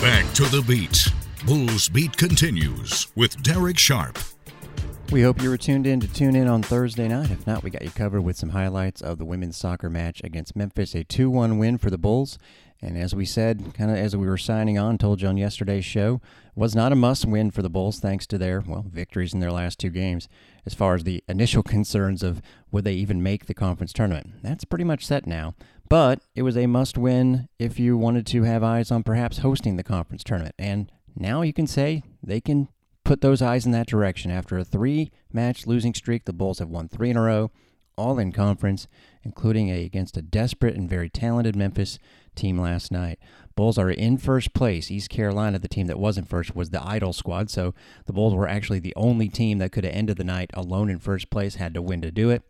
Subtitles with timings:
[0.00, 1.08] Back to the beat.
[1.44, 4.16] Bulls Beat continues with Derek Sharp.
[5.10, 7.32] We hope you were tuned in to tune in on Thursday night.
[7.32, 10.54] If not, we got you covered with some highlights of the women's soccer match against
[10.54, 12.38] Memphis, a 2 1 win for the Bulls.
[12.80, 15.84] And as we said, kind of as we were signing on, told you on yesterday's
[15.84, 16.20] show,
[16.54, 19.50] was not a must win for the Bulls thanks to their, well, victories in their
[19.50, 20.28] last two games.
[20.64, 22.40] As far as the initial concerns of
[22.70, 25.56] would they even make the conference tournament, that's pretty much set now.
[25.88, 29.76] But it was a must win if you wanted to have eyes on perhaps hosting
[29.76, 30.54] the conference tournament.
[30.58, 32.68] And now you can say they can
[33.04, 34.30] put those eyes in that direction.
[34.30, 37.50] After a three match losing streak, the Bulls have won three in a row,
[37.96, 38.86] all in conference,
[39.22, 41.98] including a, against a desperate and very talented Memphis
[42.34, 43.18] team last night.
[43.56, 44.90] Bulls are in first place.
[44.90, 47.50] East Carolina, the team that wasn't first, was the idle squad.
[47.50, 47.74] So
[48.04, 50.98] the Bulls were actually the only team that could have ended the night alone in
[50.98, 52.42] first place, had to win to do it.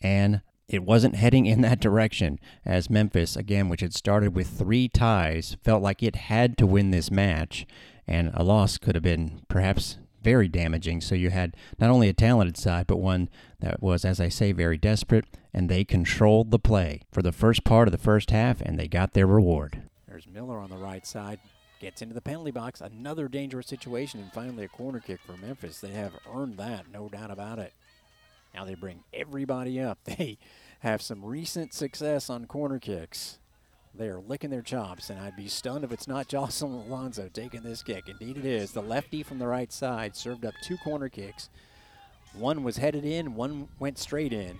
[0.00, 4.88] And it wasn't heading in that direction as Memphis, again, which had started with three
[4.88, 7.66] ties, felt like it had to win this match
[8.08, 11.00] and a loss could have been perhaps very damaging.
[11.00, 13.28] So you had not only a talented side, but one
[13.60, 17.64] that was, as I say, very desperate, and they controlled the play for the first
[17.64, 19.82] part of the first half, and they got their reward.
[20.08, 21.38] There's Miller on the right side,
[21.80, 25.80] gets into the penalty box, another dangerous situation, and finally a corner kick for Memphis.
[25.80, 27.72] They have earned that, no doubt about it.
[28.54, 29.98] Now they bring everybody up.
[30.18, 30.38] They
[30.80, 33.38] have some recent success on corner kicks.
[33.94, 37.62] They are licking their chops, and I'd be stunned if it's not Jocelyn Alonso taking
[37.62, 38.08] this kick.
[38.08, 38.70] Indeed, it is.
[38.70, 41.50] The lefty from the right side served up two corner kicks.
[42.34, 44.58] One was headed in, one went straight in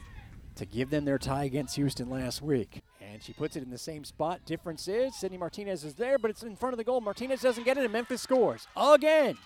[0.57, 2.83] to give them their tie against Houston last week.
[3.01, 4.41] And she puts it in the same spot.
[4.45, 7.01] Difference is Sydney Martinez is there, but it's in front of the goal.
[7.01, 9.37] Martinez doesn't get it, and Memphis scores again.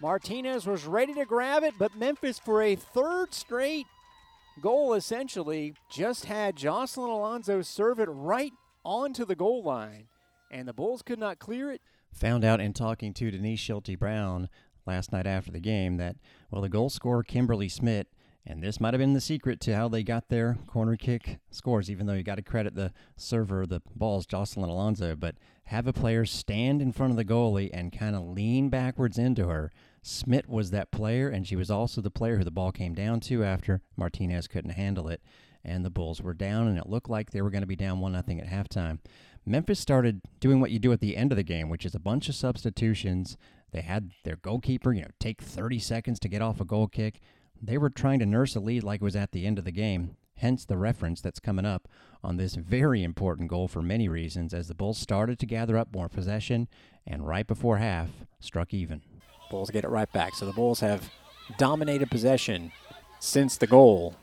[0.00, 3.86] Martinez was ready to grab it, but Memphis, for a third straight
[4.60, 8.52] goal, essentially, just had Jocelyn Alonso serve it right
[8.84, 10.06] onto the goal line,
[10.52, 11.80] and the Bulls could not clear it.
[12.12, 14.48] Found out in talking to Denise Schilte Brown
[14.86, 16.16] last night after the game that,
[16.50, 18.06] well, the goal scorer, Kimberly Smith,
[18.46, 21.90] and this might have been the secret to how they got their corner kick scores,
[21.90, 25.92] even though you got to credit the server, the balls, Jocelyn Alonso, but have a
[25.92, 29.70] player stand in front of the goalie and kind of lean backwards into her.
[30.02, 33.20] Smith was that player, and she was also the player who the ball came down
[33.20, 35.20] to after Martinez couldn't handle it
[35.64, 38.00] and the Bulls were down, and it looked like they were going to be down
[38.00, 38.98] one nothing at halftime.
[39.44, 42.00] Memphis started doing what you do at the end of the game, which is a
[42.00, 43.36] bunch of substitutions.
[43.70, 47.20] They had their goalkeeper, you know, take 30 seconds to get off a goal kick.
[47.60, 49.72] They were trying to nurse a lead like it was at the end of the
[49.72, 50.16] game.
[50.36, 51.88] Hence the reference that's coming up
[52.22, 55.92] on this very important goal for many reasons as the Bulls started to gather up
[55.92, 56.68] more possession
[57.06, 59.02] and right before half struck even.
[59.50, 60.34] Bulls get it right back.
[60.34, 61.10] So the Bulls have
[61.56, 62.72] dominated possession
[63.20, 64.14] since the goal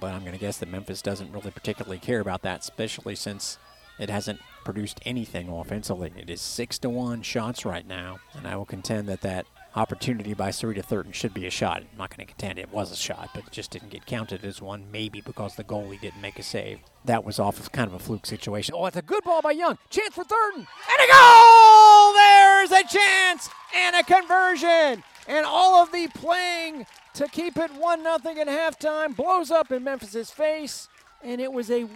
[0.00, 3.58] but I'm going to guess that Memphis doesn't really particularly care about that, especially since
[3.98, 6.10] it hasn't produced anything offensively.
[6.16, 10.34] It is six to one shots right now, and I will contend that that opportunity
[10.34, 11.82] by Sarita Thurton should be a shot.
[11.82, 14.44] I'm not going to contend it was a shot, but it just didn't get counted
[14.44, 16.80] as one, maybe because the goalie didn't make a save.
[17.04, 18.74] That was off of kind of a fluke situation.
[18.76, 19.78] Oh, it's a good ball by Young.
[19.90, 20.66] Chance for Thurton.
[20.66, 20.66] And
[21.02, 22.39] a goal!
[22.60, 25.02] There's a chance and a conversion.
[25.26, 26.84] And all of the playing
[27.14, 30.86] to keep it 1 0 at halftime blows up in Memphis's face.
[31.22, 31.88] And it was a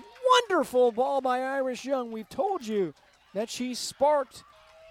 [0.48, 2.10] wonderful ball by Iris Young.
[2.10, 2.94] We've told you
[3.34, 4.42] that she sparked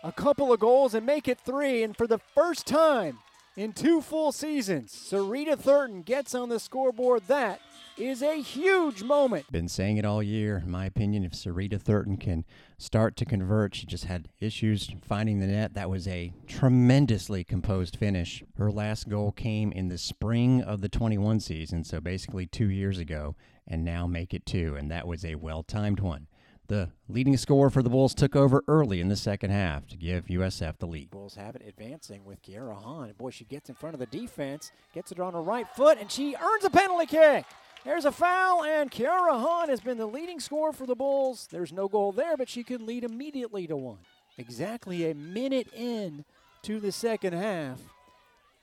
[0.04, 1.82] a couple of goals and make it three.
[1.82, 3.18] And for the first time
[3.56, 7.24] in two full seasons, Sarita Thurton gets on the scoreboard.
[7.28, 7.62] That
[7.98, 9.52] is a huge moment.
[9.52, 10.64] Been saying it all year.
[10.66, 12.46] In my opinion, if Sarita Thurton can
[12.78, 15.76] start to convert, she just had issues finding the net.
[15.76, 18.44] That was a tremendously composed finish.
[18.58, 22.98] Her last goal came in the spring of the 21 season, so basically two years
[22.98, 23.36] ago,
[23.68, 26.28] and now make it two, and that was a well timed one.
[26.68, 30.28] The leading scorer for the Bulls took over early in the second half to give
[30.28, 31.12] USF the lead.
[31.12, 33.14] Bulls have it advancing with Kiara Hahn.
[33.18, 36.10] Boy, she gets in front of the defense, gets it on her right foot, and
[36.10, 37.46] she earns a penalty kick.
[37.84, 41.50] There's a foul, and Kiara Hahn has been the leading scorer for the Bulls.
[41.52, 44.00] There's no goal there, but she could lead immediately to one.
[44.38, 46.24] Exactly a minute in
[46.62, 47.82] to the second half,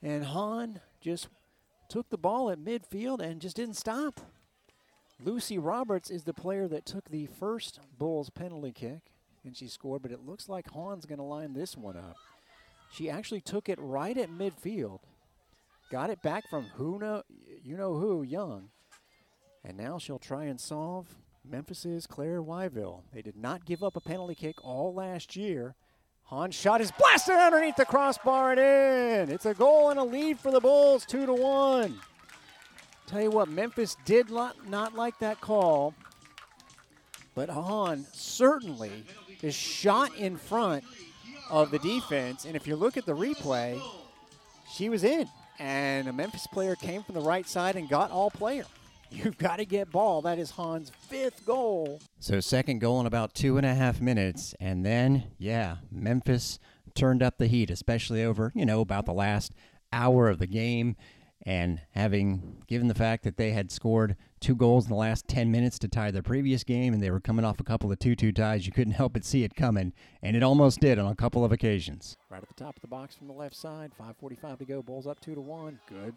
[0.03, 1.29] and Hahn just
[1.91, 4.21] took the ball at midfield and just didn't stop.
[5.23, 9.13] Lucy Roberts is the player that took the first Bulls penalty kick,
[9.45, 12.17] and she scored, but it looks like Hahn's going to line this one up.
[12.91, 15.01] She actually took it right at midfield,
[15.91, 17.23] got it back from who know,
[17.63, 18.71] you know who, Young,
[19.63, 23.03] and now she'll try and solve Memphis's Claire Wyville.
[23.13, 25.75] They did not give up a penalty kick all last year.
[26.25, 29.35] Hahn's shot is blasted underneath the crossbar and in.
[29.35, 31.99] It's a goal and a lead for the Bulls, two to one.
[33.11, 35.95] Tell you what, Memphis did not, not like that call,
[37.35, 39.05] but Hahn certainly
[39.43, 40.85] is shot in front
[41.51, 42.45] of the defense.
[42.45, 43.83] And if you look at the replay,
[44.73, 45.29] she was in.
[45.59, 48.65] And a Memphis player came from the right side and got all player.
[49.11, 50.23] You've got to get ball.
[50.23, 52.01] That is Hahn's fifth goal.
[52.21, 54.55] So, second goal in about two and a half minutes.
[54.61, 56.61] And then, yeah, Memphis
[56.95, 59.53] turned up the heat, especially over, you know, about the last
[59.93, 60.95] hour of the game.
[61.47, 65.51] And having given the fact that they had scored two goals in the last 10
[65.51, 68.15] minutes to tie their previous game and they were coming off a couple of 2
[68.15, 69.93] 2 ties, you couldn't help but see it coming.
[70.23, 72.19] And it almost did on a couple of occasions.
[72.29, 74.83] Right at the top of the box from the left side, 5.45 to go.
[74.83, 75.81] Bulls up 2 to 1.
[75.89, 76.15] Good.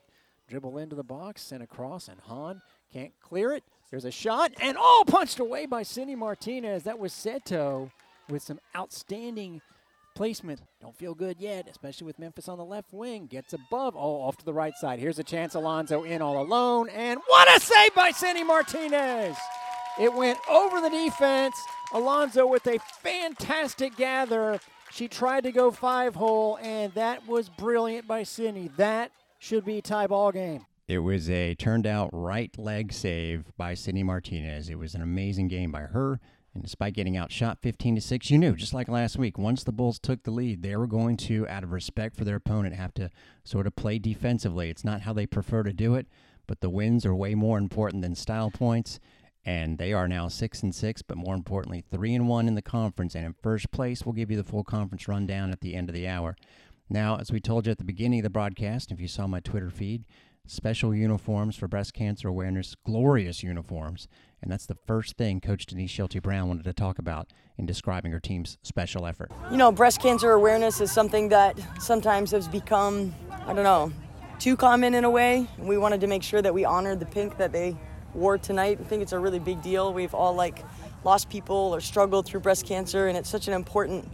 [0.49, 2.61] Dribble into the box, sent across, and Hahn
[2.91, 3.63] can't clear it.
[3.89, 6.83] There's a shot, and oh, punched away by Cindy Martinez.
[6.83, 7.91] That was Seto
[8.29, 9.61] with some outstanding
[10.15, 10.62] placement.
[10.81, 13.27] Don't feel good yet, especially with Memphis on the left wing.
[13.27, 13.95] Gets above.
[13.95, 15.00] Oh, off to the right side.
[15.00, 15.56] Here's a chance.
[15.56, 16.89] Alonso in all alone.
[16.89, 19.38] And what a save by Cindy Martinez!
[20.00, 21.56] It went over the defense.
[21.94, 24.60] Alonso with a fantastic gather.
[24.92, 28.69] She tried to go five hole, and that was brilliant by Cindy.
[28.77, 30.65] That should be tie ball game.
[30.88, 34.69] It was a turned out right leg save by Cindy Martinez.
[34.69, 36.19] It was an amazing game by her.
[36.53, 39.71] And despite getting outshot 15 to 6, you knew, just like last week, once the
[39.71, 42.94] Bulls took the lead, they were going to, out of respect for their opponent, have
[42.95, 43.09] to
[43.44, 44.69] sort of play defensively.
[44.69, 46.07] It's not how they prefer to do it,
[46.45, 49.00] but the wins are way more important than style points.
[49.45, 52.61] And they are now six and six, but more importantly, three and one in the
[52.61, 53.15] conference.
[53.15, 55.95] And in first place, we'll give you the full conference rundown at the end of
[55.95, 56.38] the hour.
[56.89, 59.39] Now, as we told you at the beginning of the broadcast, if you saw my
[59.39, 60.05] Twitter feed,
[60.45, 64.07] special uniforms for breast cancer awareness, glorious uniforms.
[64.43, 68.11] And that's the first thing Coach Denise Schilte Brown wanted to talk about in describing
[68.11, 69.31] her team's special effort.
[69.49, 73.93] You know, breast cancer awareness is something that sometimes has become, I don't know,
[74.39, 75.47] too common in a way.
[75.57, 77.77] We wanted to make sure that we honored the pink that they
[78.13, 78.79] wore tonight.
[78.81, 79.93] I think it's a really big deal.
[79.93, 80.61] We've all like
[81.05, 84.11] lost people or struggled through breast cancer, and it's such an important.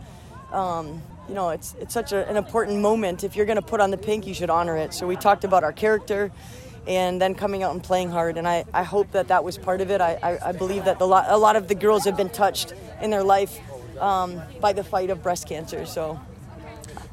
[0.51, 3.23] Um, you know, it's it's such a, an important moment.
[3.23, 4.93] If you're going to put on the pink, you should honor it.
[4.93, 6.31] So we talked about our character,
[6.87, 8.37] and then coming out and playing hard.
[8.37, 10.01] And I, I hope that that was part of it.
[10.01, 12.73] I, I, I believe that the lot, a lot of the girls have been touched
[13.01, 13.59] in their life
[14.01, 15.85] um, by the fight of breast cancer.
[15.85, 16.19] So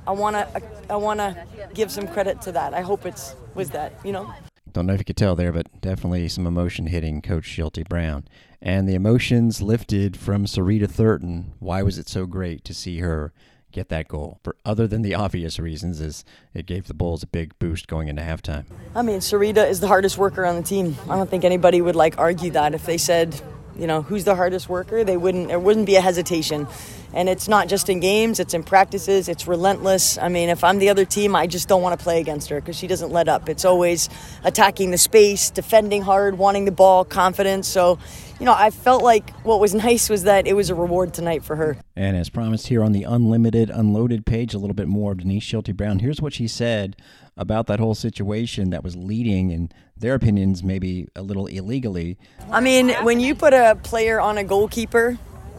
[0.07, 2.75] I want to I want to give some credit to that.
[2.75, 4.33] I hope it's was that you know.
[4.73, 8.29] Don't know if you could tell there, but definitely some emotion hitting Coach Schilte Brown.
[8.61, 11.53] And the emotions lifted from Sarita Thurton.
[11.61, 13.33] Why was it so great to see her
[13.77, 14.41] get that goal?
[14.43, 16.25] For other than the obvious reasons, is
[16.55, 18.65] it gave the Bulls a big boost going into halftime.
[18.95, 20.97] I mean, Sarita is the hardest worker on the team.
[21.11, 23.39] I don't think anybody would like argue that if they said,
[23.79, 25.49] you know, who's the hardest worker, they wouldn't.
[25.49, 26.67] There wouldn't be a hesitation.
[27.13, 29.29] And it's not just in games; it's in practices.
[29.29, 30.17] It's relentless.
[30.17, 32.61] I mean, if I'm the other team, I just don't want to play against her
[32.61, 33.51] because she doesn't let up.
[33.51, 34.09] It's always
[34.45, 37.69] attacking the space, defending hard, wanting the ball, confidence.
[37.69, 37.99] So
[38.39, 41.45] you know, I felt like what was nice was that it was a reward tonight
[41.45, 41.77] for her.
[41.95, 45.45] And as promised here on the Unlimited Unloaded page, a little bit more of Denise
[45.45, 45.99] Schilte Brown.
[46.01, 46.97] Here's what she said
[47.37, 52.17] about that whole situation that was leading, in their opinions, maybe a little illegally.
[52.51, 55.19] I mean, when you put a player on a goalkeeper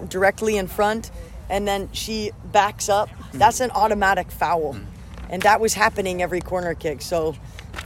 [0.09, 1.11] directly in front
[1.49, 4.75] and then she backs up, that's an automatic foul.
[5.29, 7.01] And that was happening every corner kick.
[7.01, 7.35] So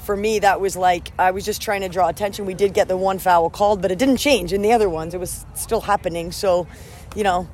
[0.01, 2.45] for me, that was like I was just trying to draw attention.
[2.45, 5.13] We did get the one foul called, but it didn't change in the other ones.
[5.13, 6.31] It was still happening.
[6.31, 6.67] So,
[7.15, 7.47] you know,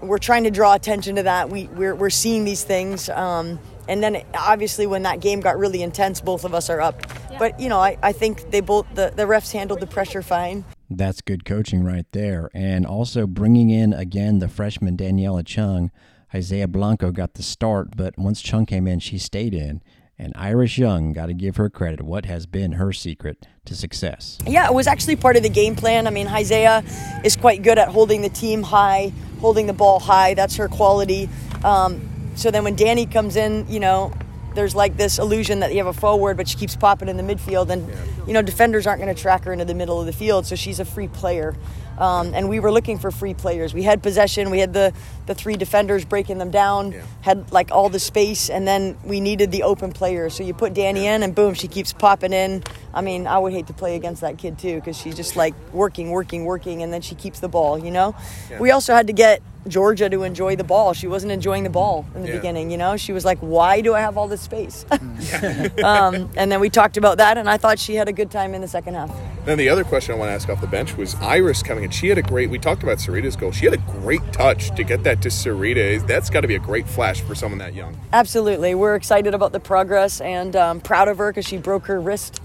[0.00, 1.50] we're trying to draw attention to that.
[1.50, 3.08] We we're, we're seeing these things.
[3.08, 7.00] Um, and then obviously when that game got really intense, both of us are up.
[7.30, 7.38] Yeah.
[7.38, 10.64] But you know, I, I think they both the, the refs handled the pressure fine.
[10.90, 12.50] That's good coaching right there.
[12.54, 15.90] And also bringing in again the freshman Daniela Chung.
[16.34, 19.80] Isaiah Blanco got the start, but once Chung came in, she stayed in.
[20.20, 22.02] And Iris Young, got to give her credit.
[22.02, 24.36] What has been her secret to success?
[24.44, 26.08] Yeah, it was actually part of the game plan.
[26.08, 26.82] I mean, Isaiah
[27.22, 30.34] is quite good at holding the team high, holding the ball high.
[30.34, 31.28] That's her quality.
[31.62, 32.00] Um,
[32.34, 34.12] so then when Danny comes in, you know,
[34.58, 37.22] there's like this illusion that you have a forward, but she keeps popping in the
[37.22, 37.88] midfield, and
[38.26, 40.56] you know defenders aren't going to track her into the middle of the field, so
[40.56, 41.54] she's a free player.
[41.98, 43.74] Um, and we were looking for free players.
[43.74, 44.50] We had possession.
[44.50, 44.92] We had the
[45.26, 46.92] the three defenders breaking them down.
[46.92, 47.02] Yeah.
[47.22, 50.34] Had like all the space, and then we needed the open players.
[50.34, 52.62] So you put Danny in, and boom, she keeps popping in.
[52.94, 55.54] I mean, I would hate to play against that kid too because she's just like
[55.72, 57.78] working, working, working, and then she keeps the ball.
[57.78, 58.14] You know.
[58.50, 58.60] Yeah.
[58.60, 60.92] We also had to get Georgia to enjoy the ball.
[60.92, 62.36] She wasn't enjoying the ball in the yeah.
[62.36, 62.96] beginning, you know?
[62.96, 64.84] She was like, why do I have all this space?
[65.84, 68.54] um, and then we talked about that, and I thought she had a good time
[68.54, 69.14] in the second half.
[69.44, 71.90] Then the other question I want to ask off the bench was Iris coming in.
[71.90, 73.52] She had a great, we talked about Sarita's goal.
[73.52, 76.06] She had a great touch to get that to Sarita.
[76.06, 77.98] That's got to be a great flash for someone that young.
[78.12, 78.74] Absolutely.
[78.74, 82.40] We're excited about the progress and um, proud of her because she broke her wrist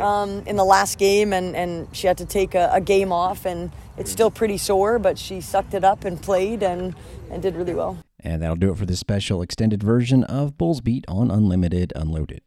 [0.00, 3.46] um, in the last game, and, and she had to take a, a game off,
[3.46, 6.94] and it's still pretty sore, but she sucked it up and played and,
[7.30, 7.98] and did really well.
[8.20, 12.44] And that'll do it for this special extended version of Bulls Beat on Unlimited Unloaded.